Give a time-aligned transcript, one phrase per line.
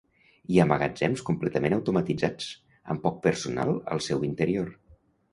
[0.51, 2.47] Hi ha magatzems completament automatitzats,
[2.93, 4.73] amb poc personal al seu interior.